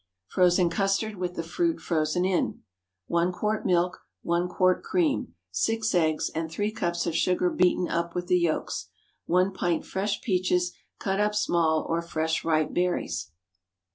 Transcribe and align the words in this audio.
FROZEN 0.29 0.71
CUSTARD 0.71 1.17
WITH 1.17 1.35
THE 1.35 1.43
FRUIT 1.43 1.79
FROZEN 1.79 2.25
IN. 2.25 2.53
✠ 2.53 2.59
1 3.05 3.31
quart 3.31 3.67
milk. 3.67 3.99
1 4.23 4.47
quart 4.49 4.81
cream. 4.83 5.35
6 5.51 5.93
eggs, 5.93 6.31
and 6.33 6.49
three 6.49 6.71
cups 6.71 7.05
of 7.05 7.15
sugar 7.15 7.51
beaten 7.51 7.87
up 7.87 8.15
with 8.15 8.25
the 8.25 8.39
yolks. 8.39 8.87
1 9.27 9.53
pint 9.53 9.85
fresh 9.85 10.19
peaches, 10.21 10.73
cut 10.97 11.19
up 11.19 11.35
small, 11.35 11.85
or 11.87 12.01
fresh 12.01 12.43
ripe 12.43 12.73
berries. 12.73 13.29